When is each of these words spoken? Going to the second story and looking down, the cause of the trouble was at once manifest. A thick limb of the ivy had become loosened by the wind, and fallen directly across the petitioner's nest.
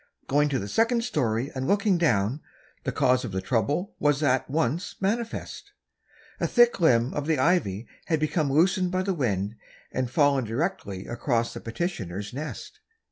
Going 0.25 0.49
to 0.49 0.57
the 0.57 0.67
second 0.67 1.03
story 1.03 1.51
and 1.53 1.67
looking 1.67 1.99
down, 1.99 2.41
the 2.85 2.91
cause 2.91 3.23
of 3.23 3.31
the 3.31 3.39
trouble 3.39 3.93
was 3.99 4.23
at 4.23 4.49
once 4.49 4.95
manifest. 4.99 5.73
A 6.39 6.47
thick 6.47 6.79
limb 6.79 7.13
of 7.13 7.27
the 7.27 7.37
ivy 7.37 7.87
had 8.07 8.19
become 8.19 8.51
loosened 8.51 8.89
by 8.89 9.03
the 9.03 9.13
wind, 9.13 9.57
and 9.91 10.09
fallen 10.09 10.43
directly 10.43 11.05
across 11.05 11.53
the 11.53 11.61
petitioner's 11.61 12.33
nest. 12.33 12.79